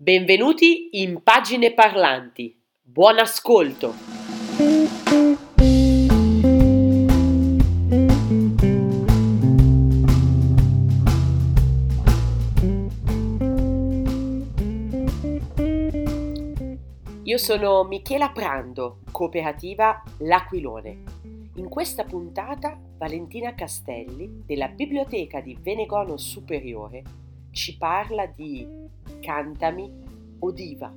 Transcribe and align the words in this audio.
Benvenuti 0.00 0.90
in 1.02 1.24
Pagine 1.24 1.74
Parlanti. 1.74 2.56
Buon 2.80 3.18
ascolto! 3.18 3.94
Io 17.24 17.38
sono 17.38 17.82
Michela 17.82 18.30
Prando, 18.30 19.00
cooperativa 19.10 20.00
L'Aquilone. 20.18 21.02
In 21.56 21.68
questa 21.68 22.04
puntata 22.04 22.78
Valentina 22.96 23.52
Castelli 23.56 24.44
della 24.46 24.68
Biblioteca 24.68 25.40
di 25.40 25.58
Venegono 25.60 26.16
Superiore 26.16 27.02
ci 27.50 27.76
parla 27.76 28.26
di 28.26 28.87
Cantami 29.20 29.90
o 30.40 30.52
Diva. 30.52 30.92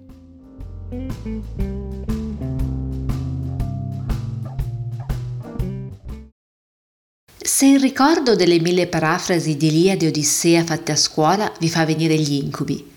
Se 7.38 7.66
il 7.66 7.80
ricordo 7.80 8.36
delle 8.36 8.60
mille 8.60 8.88
parafrasi 8.88 9.56
di 9.58 9.68
Iliade 9.68 10.06
e 10.06 10.08
Odissea 10.10 10.64
fatte 10.64 10.92
a 10.92 10.96
scuola 10.96 11.52
vi 11.60 11.70
fa 11.70 11.86
venire 11.86 12.16
gli 12.16 12.34
incubi, 12.34 12.90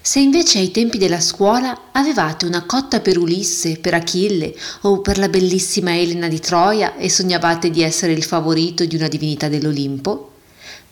se 0.00 0.20
invece 0.20 0.58
ai 0.58 0.70
tempi 0.70 0.98
della 0.98 1.20
scuola 1.20 1.90
avevate 1.92 2.46
una 2.46 2.64
cotta 2.64 3.00
per 3.00 3.18
Ulisse, 3.18 3.78
per 3.78 3.94
Achille 3.94 4.54
o 4.82 5.00
per 5.00 5.18
la 5.18 5.28
bellissima 5.28 5.96
Elena 5.96 6.28
di 6.28 6.40
Troia 6.40 6.96
e 6.96 7.10
sognavate 7.10 7.70
di 7.70 7.82
essere 7.82 8.12
il 8.12 8.24
favorito 8.24 8.84
di 8.84 8.96
una 8.96 9.08
divinità 9.08 9.48
dell'Olimpo, 9.48 10.32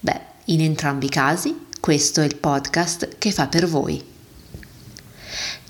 beh, 0.00 0.20
in 0.46 0.60
entrambi 0.60 1.06
i 1.06 1.10
casi 1.10 1.65
questo 1.86 2.20
è 2.20 2.24
il 2.24 2.34
podcast 2.34 3.10
che 3.16 3.30
fa 3.30 3.46
per 3.46 3.68
voi. 3.68 4.02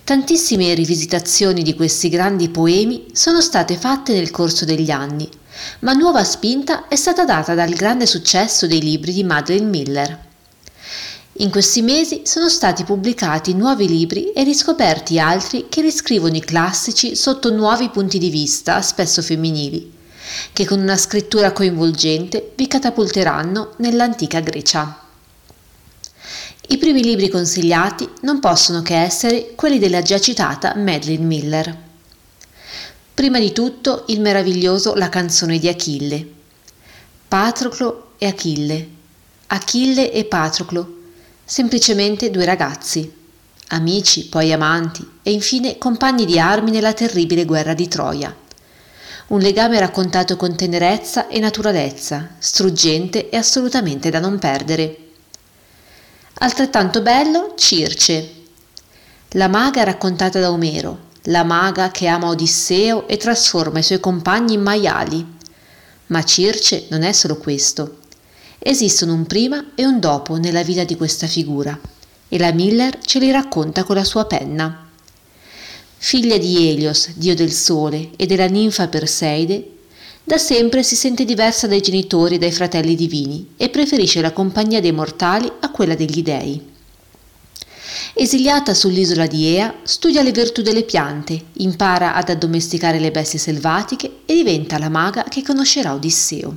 Tantissime 0.02 0.72
rivisitazioni 0.72 1.62
di 1.62 1.74
questi 1.74 2.08
grandi 2.08 2.48
poemi 2.48 3.08
sono 3.12 3.42
state 3.42 3.76
fatte 3.76 4.14
nel 4.14 4.30
corso 4.30 4.64
degli 4.64 4.90
anni, 4.90 5.28
ma 5.80 5.92
nuova 5.92 6.24
spinta 6.24 6.88
è 6.88 6.96
stata 6.96 7.26
data 7.26 7.52
dal 7.52 7.74
grande 7.74 8.06
successo 8.06 8.66
dei 8.66 8.80
libri 8.80 9.12
di 9.12 9.24
Madeleine 9.24 9.68
Miller. 9.68 10.18
In 11.34 11.50
questi 11.50 11.82
mesi 11.82 12.22
sono 12.24 12.48
stati 12.48 12.84
pubblicati 12.84 13.52
nuovi 13.52 13.86
libri 13.86 14.32
e 14.32 14.42
riscoperti 14.42 15.18
altri 15.18 15.66
che 15.68 15.82
riscrivono 15.82 16.36
i 16.36 16.40
classici 16.40 17.14
sotto 17.14 17.52
nuovi 17.52 17.90
punti 17.90 18.16
di 18.16 18.30
vista, 18.30 18.80
spesso 18.80 19.20
femminili, 19.20 19.92
che 20.54 20.64
con 20.64 20.80
una 20.80 20.96
scrittura 20.96 21.52
coinvolgente 21.52 22.52
vi 22.56 22.66
catapulteranno 22.66 23.74
nell'antica 23.76 24.40
Grecia. 24.40 25.00
I 26.68 26.78
primi 26.78 27.02
libri 27.02 27.28
consigliati 27.28 28.08
non 28.22 28.40
possono 28.40 28.82
che 28.82 28.96
essere 28.96 29.52
quelli 29.54 29.78
della 29.78 30.02
già 30.02 30.18
citata 30.18 30.74
Madeline 30.74 31.24
Miller. 31.24 31.76
Prima 33.14 33.38
di 33.38 33.52
tutto 33.52 34.04
il 34.08 34.20
meraviglioso 34.20 34.94
La 34.94 35.08
canzone 35.08 35.58
di 35.58 35.68
Achille. 35.68 36.26
Patroclo 37.28 38.14
e 38.18 38.26
Achille. 38.26 38.88
Achille 39.46 40.10
e 40.10 40.24
Patroclo 40.24 40.94
semplicemente 41.44 42.32
due 42.32 42.44
ragazzi, 42.44 43.08
amici, 43.68 44.26
poi 44.26 44.52
amanti 44.52 45.08
e 45.22 45.30
infine 45.30 45.78
compagni 45.78 46.24
di 46.24 46.40
armi 46.40 46.72
nella 46.72 46.92
terribile 46.92 47.44
guerra 47.44 47.72
di 47.74 47.86
Troia. 47.86 48.34
Un 49.28 49.38
legame 49.38 49.78
raccontato 49.78 50.36
con 50.36 50.56
tenerezza 50.56 51.28
e 51.28 51.38
naturalezza, 51.38 52.34
struggente 52.38 53.28
e 53.28 53.36
assolutamente 53.36 54.10
da 54.10 54.18
non 54.18 54.40
perdere. 54.40 55.05
Altrettanto 56.38 57.00
bello 57.00 57.54
Circe, 57.56 58.32
la 59.30 59.48
maga 59.48 59.84
raccontata 59.84 60.38
da 60.38 60.50
Omero, 60.50 61.04
la 61.24 61.44
maga 61.44 61.90
che 61.90 62.08
ama 62.08 62.28
Odisseo 62.28 63.08
e 63.08 63.16
trasforma 63.16 63.78
i 63.78 63.82
suoi 63.82 64.00
compagni 64.00 64.52
in 64.52 64.60
maiali. 64.60 65.26
Ma 66.08 66.22
Circe 66.22 66.88
non 66.90 67.04
è 67.04 67.12
solo 67.12 67.38
questo. 67.38 68.00
Esistono 68.58 69.14
un 69.14 69.24
prima 69.24 69.70
e 69.74 69.86
un 69.86 69.98
dopo 69.98 70.36
nella 70.36 70.62
vita 70.62 70.84
di 70.84 70.94
questa 70.94 71.26
figura 71.26 71.78
e 72.28 72.38
la 72.38 72.52
Miller 72.52 72.98
ce 73.00 73.18
li 73.18 73.30
racconta 73.30 73.84
con 73.84 73.96
la 73.96 74.04
sua 74.04 74.26
penna. 74.26 74.90
Figlia 75.96 76.36
di 76.36 76.68
Elios, 76.68 77.12
dio 77.14 77.34
del 77.34 77.52
sole, 77.52 78.10
e 78.14 78.26
della 78.26 78.46
ninfa 78.46 78.88
Perseide, 78.88 79.75
da 80.26 80.38
sempre 80.38 80.82
si 80.82 80.96
sente 80.96 81.24
diversa 81.24 81.68
dai 81.68 81.80
genitori 81.80 82.34
e 82.34 82.38
dai 82.38 82.50
fratelli 82.50 82.96
divini 82.96 83.50
e 83.56 83.68
preferisce 83.68 84.20
la 84.20 84.32
compagnia 84.32 84.80
dei 84.80 84.90
mortali 84.90 85.48
a 85.60 85.70
quella 85.70 85.94
degli 85.94 86.20
dei. 86.20 86.60
Esiliata 88.12 88.74
sull'isola 88.74 89.28
di 89.28 89.54
Ea, 89.54 89.72
studia 89.84 90.24
le 90.24 90.32
virtù 90.32 90.62
delle 90.62 90.82
piante, 90.82 91.40
impara 91.58 92.14
ad 92.14 92.28
addomesticare 92.28 92.98
le 92.98 93.12
bestie 93.12 93.38
selvatiche 93.38 94.22
e 94.26 94.34
diventa 94.34 94.78
la 94.78 94.88
maga 94.88 95.22
che 95.22 95.44
conoscerà 95.44 95.94
Odisseo. 95.94 96.56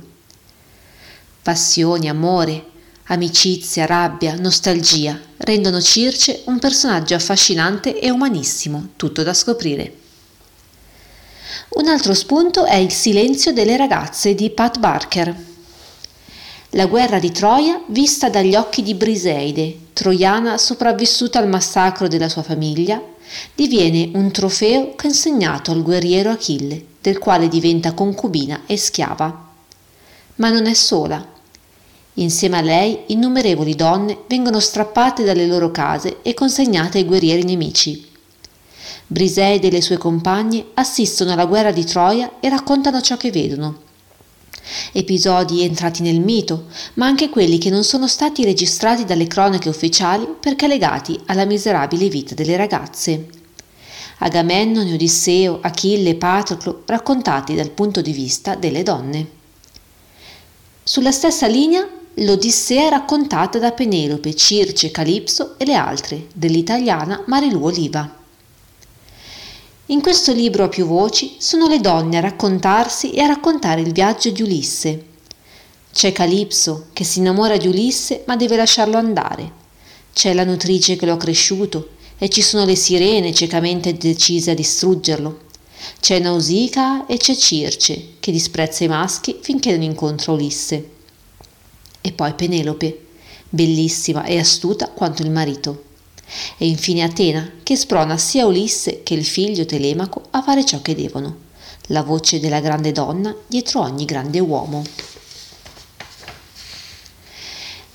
Passioni, 1.40 2.08
amore, 2.08 2.64
amicizia, 3.04 3.86
rabbia, 3.86 4.34
nostalgia 4.34 5.16
rendono 5.36 5.80
Circe 5.80 6.42
un 6.46 6.58
personaggio 6.58 7.14
affascinante 7.14 8.00
e 8.00 8.10
umanissimo, 8.10 8.88
tutto 8.96 9.22
da 9.22 9.32
scoprire. 9.32 9.99
Un 11.72 11.86
altro 11.86 12.14
spunto 12.14 12.64
è 12.64 12.74
Il 12.74 12.90
silenzio 12.90 13.52
delle 13.52 13.76
ragazze 13.76 14.34
di 14.34 14.50
Pat 14.50 14.80
Barker. 14.80 15.32
La 16.70 16.86
guerra 16.86 17.20
di 17.20 17.30
Troia 17.30 17.80
vista 17.86 18.28
dagli 18.28 18.56
occhi 18.56 18.82
di 18.82 18.94
Briseide, 18.94 19.76
troiana 19.92 20.58
sopravvissuta 20.58 21.38
al 21.38 21.48
massacro 21.48 22.08
della 22.08 22.28
sua 22.28 22.42
famiglia, 22.42 23.00
diviene 23.54 24.10
un 24.14 24.32
trofeo 24.32 24.94
consegnato 24.96 25.70
al 25.70 25.84
guerriero 25.84 26.30
Achille, 26.30 26.84
del 27.00 27.18
quale 27.18 27.46
diventa 27.46 27.92
concubina 27.92 28.62
e 28.66 28.76
schiava. 28.76 29.48
Ma 30.36 30.50
non 30.50 30.66
è 30.66 30.74
sola. 30.74 31.24
Insieme 32.14 32.58
a 32.58 32.62
lei 32.62 33.04
innumerevoli 33.06 33.76
donne 33.76 34.18
vengono 34.26 34.58
strappate 34.58 35.22
dalle 35.22 35.46
loro 35.46 35.70
case 35.70 36.18
e 36.22 36.34
consegnate 36.34 36.98
ai 36.98 37.04
guerrieri 37.04 37.44
nemici. 37.44 38.09
Briseide 39.12 39.66
e 39.66 39.70
le 39.72 39.82
sue 39.82 39.96
compagne 39.96 40.66
assistono 40.74 41.32
alla 41.32 41.46
guerra 41.46 41.72
di 41.72 41.84
Troia 41.84 42.38
e 42.38 42.48
raccontano 42.48 43.00
ciò 43.00 43.16
che 43.16 43.32
vedono. 43.32 43.82
Episodi 44.92 45.64
entrati 45.64 46.00
nel 46.00 46.20
mito, 46.20 46.66
ma 46.94 47.06
anche 47.06 47.28
quelli 47.28 47.58
che 47.58 47.70
non 47.70 47.82
sono 47.82 48.06
stati 48.06 48.44
registrati 48.44 49.04
dalle 49.04 49.26
cronache 49.26 49.68
ufficiali 49.68 50.28
perché 50.38 50.68
legati 50.68 51.18
alla 51.26 51.44
miserabile 51.44 52.08
vita 52.08 52.36
delle 52.36 52.56
ragazze. 52.56 53.26
Agamennone, 54.18 54.92
Odisseo, 54.92 55.58
Achille 55.60 56.10
e 56.10 56.14
Patroclo 56.14 56.84
raccontati 56.86 57.56
dal 57.56 57.70
punto 57.70 58.00
di 58.02 58.12
vista 58.12 58.54
delle 58.54 58.84
donne. 58.84 59.28
Sulla 60.84 61.10
stessa 61.10 61.48
linea 61.48 61.84
l'Odissea 62.14 62.90
raccontata 62.90 63.58
da 63.58 63.72
Penelope, 63.72 64.36
Circe, 64.36 64.92
Calipso 64.92 65.58
e 65.58 65.64
le 65.64 65.74
altre, 65.74 66.26
dell'italiana 66.32 67.24
Marilu 67.26 67.64
Oliva. 67.64 68.18
In 69.90 70.02
questo 70.02 70.32
libro 70.32 70.62
a 70.62 70.68
più 70.68 70.86
voci 70.86 71.34
sono 71.38 71.66
le 71.66 71.80
donne 71.80 72.18
a 72.18 72.20
raccontarsi 72.20 73.10
e 73.10 73.22
a 73.22 73.26
raccontare 73.26 73.80
il 73.80 73.90
viaggio 73.90 74.30
di 74.30 74.40
Ulisse. 74.40 75.06
C'è 75.92 76.12
Calipso 76.12 76.86
che 76.92 77.02
si 77.02 77.18
innamora 77.18 77.56
di 77.56 77.66
Ulisse 77.66 78.22
ma 78.28 78.36
deve 78.36 78.54
lasciarlo 78.54 78.96
andare. 78.96 79.50
C'è 80.12 80.32
la 80.32 80.44
nutrice 80.44 80.94
che 80.94 81.06
lo 81.06 81.14
ha 81.14 81.16
cresciuto 81.16 81.94
e 82.18 82.28
ci 82.28 82.40
sono 82.40 82.64
le 82.64 82.76
sirene 82.76 83.34
ciecamente 83.34 83.92
decise 83.94 84.52
a 84.52 84.54
distruggerlo. 84.54 85.40
C'è 85.98 86.20
Nausicaa 86.20 87.06
e 87.06 87.16
c'è 87.16 87.34
Circe, 87.34 88.10
che 88.20 88.30
disprezza 88.30 88.84
i 88.84 88.88
maschi 88.88 89.38
finché 89.40 89.72
non 89.72 89.82
incontra 89.82 90.30
Ulisse. 90.30 90.88
E 92.00 92.12
poi 92.12 92.32
Penelope, 92.34 93.06
bellissima 93.48 94.22
e 94.22 94.38
astuta 94.38 94.88
quanto 94.90 95.22
il 95.22 95.32
marito. 95.32 95.88
E 96.58 96.66
infine 96.66 97.02
Atena, 97.02 97.50
che 97.62 97.76
sprona 97.76 98.16
sia 98.18 98.46
Ulisse 98.46 99.02
che 99.02 99.14
il 99.14 99.24
figlio 99.24 99.64
Telemaco 99.64 100.22
a 100.30 100.42
fare 100.42 100.64
ciò 100.64 100.80
che 100.82 100.94
devono. 100.94 101.48
La 101.86 102.02
voce 102.02 102.40
della 102.40 102.60
grande 102.60 102.92
donna 102.92 103.34
dietro 103.46 103.80
ogni 103.80 104.04
grande 104.04 104.38
uomo. 104.38 104.84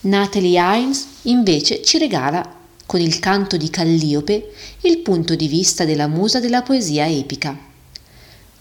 Natalie 0.01 0.59
Hines 0.59 1.07
invece 1.23 1.81
ci 1.81 1.97
regala, 1.97 2.47
con 2.85 2.99
il 2.99 3.19
canto 3.19 3.57
di 3.57 3.69
Calliope, 3.69 4.51
il 4.81 4.99
punto 4.99 5.35
di 5.35 5.47
vista 5.47 5.85
della 5.85 6.07
musa 6.07 6.39
della 6.39 6.61
poesia 6.61 7.07
epica. 7.07 7.57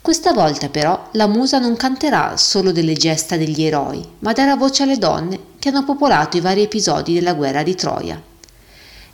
Questa 0.01 0.33
volta 0.33 0.69
però 0.69 1.09
la 1.13 1.27
musa 1.27 1.59
non 1.59 1.77
canterà 1.77 2.37
solo 2.37 2.73
delle 2.73 2.95
gesta 2.95 3.37
degli 3.37 3.63
eroi, 3.63 4.03
ma 4.21 4.33
darà 4.33 4.55
voce 4.55 4.83
alle 4.83 4.99
donne 4.99 5.39
che 5.59 5.71
hanno 5.71 5.85
popolato 5.85 6.37
i 6.37 6.41
vari 6.41 6.63
episodi 6.63 7.15
della 7.15 7.35
guerra 7.35 7.63
di 7.63 7.75
Troia. 7.75 8.23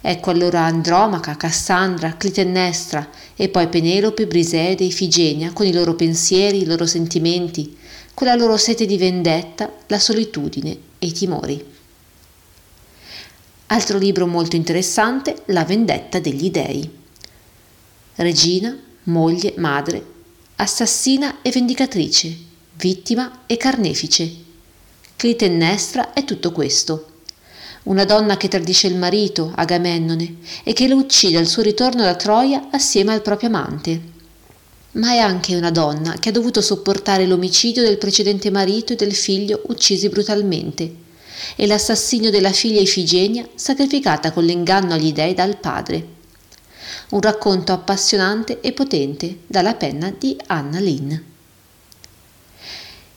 Ecco 0.02 0.30
allora 0.30 0.62
Andromaca, 0.62 1.36
Cassandra, 1.36 2.16
Clitennestra 2.16 3.10
e 3.36 3.50
poi 3.50 3.68
Penelope, 3.68 4.26
Brisede, 4.26 4.84
Ifigenia 4.84 5.52
con 5.52 5.66
i 5.66 5.72
loro 5.72 5.94
pensieri, 5.94 6.62
i 6.62 6.64
loro 6.64 6.86
sentimenti, 6.86 7.76
con 8.14 8.26
la 8.26 8.34
loro 8.34 8.56
sete 8.56 8.86
di 8.86 8.96
vendetta, 8.96 9.70
la 9.86 9.98
solitudine 9.98 10.70
e 10.98 11.06
i 11.06 11.12
timori. 11.12 11.64
Altro 13.66 13.98
libro 13.98 14.26
molto 14.26 14.56
interessante, 14.56 15.42
La 15.46 15.64
vendetta 15.64 16.18
degli 16.18 16.50
dei. 16.50 16.90
Regina, 18.16 18.76
moglie, 19.04 19.54
madre, 19.58 20.04
assassina 20.56 21.40
e 21.42 21.50
vendicatrice, 21.50 22.36
vittima 22.74 23.42
e 23.46 23.56
carnefice. 23.56 24.34
Clitennestra 25.14 26.12
è 26.14 26.24
tutto 26.24 26.50
questo. 26.52 27.09
Una 27.82 28.04
donna 28.04 28.36
che 28.36 28.48
tradisce 28.48 28.88
il 28.88 28.96
marito, 28.96 29.52
Agamennone, 29.54 30.36
e 30.64 30.74
che 30.74 30.86
lo 30.86 30.96
uccide 30.96 31.38
al 31.38 31.46
suo 31.46 31.62
ritorno 31.62 32.02
da 32.02 32.14
Troia 32.14 32.68
assieme 32.70 33.14
al 33.14 33.22
proprio 33.22 33.48
amante. 33.48 34.00
Ma 34.92 35.12
è 35.12 35.18
anche 35.18 35.56
una 35.56 35.70
donna 35.70 36.12
che 36.14 36.28
ha 36.28 36.32
dovuto 36.32 36.60
sopportare 36.60 37.26
l'omicidio 37.26 37.82
del 37.82 37.96
precedente 37.96 38.50
marito 38.50 38.92
e 38.92 38.96
del 38.96 39.14
figlio 39.14 39.62
uccisi 39.68 40.10
brutalmente, 40.10 40.94
e 41.56 41.66
l'assassinio 41.66 42.30
della 42.30 42.52
figlia 42.52 42.80
Ifigenia 42.80 43.48
sacrificata 43.54 44.30
con 44.32 44.44
l'inganno 44.44 44.92
agli 44.92 45.12
dei 45.12 45.32
dal 45.32 45.56
padre. 45.56 46.18
Un 47.10 47.20
racconto 47.20 47.72
appassionante 47.72 48.60
e 48.60 48.72
potente 48.72 49.38
dalla 49.46 49.74
penna 49.74 50.12
di 50.16 50.36
Anna 50.46 50.80
Lynn. 50.80 51.14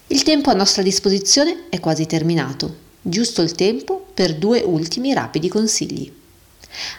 Il 0.07 0.23
tempo 0.23 0.51
a 0.51 0.53
nostra 0.53 0.81
disposizione 0.81 1.65
è 1.69 1.81
quasi 1.81 2.05
terminato, 2.05 2.75
giusto 3.01 3.41
il 3.41 3.51
tempo 3.53 4.02
per 4.13 4.35
due 4.35 4.61
ultimi 4.61 5.13
rapidi 5.13 5.49
consigli. 5.49 6.11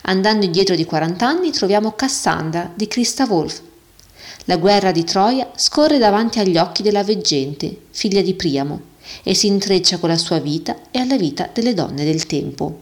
Andando 0.03 0.45
indietro 0.45 0.75
di 0.75 0.85
40 0.85 1.27
anni 1.27 1.51
troviamo 1.51 1.93
Cassandra 1.93 2.71
di 2.75 2.87
Christa 2.87 3.27
Wolf. 3.27 3.61
La 4.47 4.57
guerra 4.57 4.93
di 4.93 5.05
Troia 5.05 5.51
scorre 5.57 5.99
davanti 5.99 6.39
agli 6.39 6.59
occhi 6.59 6.83
della 6.83 7.03
veggente, 7.03 7.77
figlia 7.91 8.21
di 8.21 8.35
Priamo, 8.35 8.93
e 9.23 9.35
si 9.35 9.47
intreccia 9.47 9.99
con 9.99 10.09
la 10.09 10.17
sua 10.17 10.39
vita 10.39 10.77
e 10.91 10.99
alla 10.99 11.17
vita 11.17 11.49
delle 11.53 11.75
donne 11.75 12.05
del 12.05 12.27
tempo. 12.27 12.81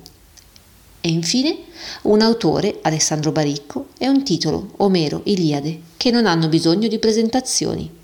E 1.01 1.09
infine 1.09 1.59
un 2.03 2.21
autore, 2.21 2.79
Alessandro 2.83 3.33
Baricco, 3.33 3.89
e 3.99 4.09
un 4.09 4.23
titolo, 4.23 4.73
Omero, 4.79 5.23
Iliade, 5.25 5.81
che 5.97 6.11
non 6.11 6.27
hanno 6.27 6.49
bisogno 6.49 6.89
di 6.89 6.99
presentazioni. 6.99 8.02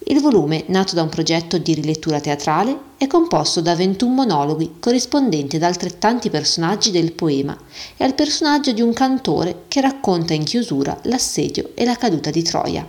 Il 0.00 0.20
volume, 0.20 0.64
nato 0.68 0.94
da 0.94 1.02
un 1.02 1.08
progetto 1.08 1.58
di 1.58 1.74
rilettura 1.74 2.20
teatrale, 2.20 2.78
è 2.96 3.08
composto 3.08 3.60
da 3.60 3.74
21 3.74 4.12
monologhi 4.14 4.76
corrispondenti 4.78 5.56
ad 5.56 5.62
altrettanti 5.62 6.30
personaggi 6.30 6.92
del 6.92 7.12
poema 7.12 7.56
e 7.96 8.04
al 8.04 8.14
personaggio 8.14 8.72
di 8.72 8.80
un 8.80 8.92
cantore 8.92 9.64
che 9.66 9.80
racconta 9.80 10.34
in 10.34 10.44
chiusura 10.44 10.96
l'assedio 11.02 11.72
e 11.74 11.84
la 11.84 11.96
caduta 11.96 12.30
di 12.30 12.42
Troia. 12.42 12.88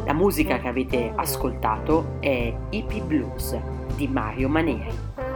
La 0.05 0.13
musica 0.13 0.59
che 0.59 0.67
avete 0.67 1.13
ascoltato 1.15 2.17
è 2.19 2.53
Hippie 2.71 3.01
Blues 3.01 3.57
di 3.95 4.07
Mario 4.07 4.49
Maneri. 4.49 5.30